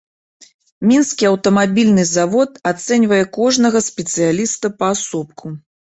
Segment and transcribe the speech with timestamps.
[0.91, 5.45] Мінскі аўтамабільны завод ацэньвае кожнага спецыяліста паасобку.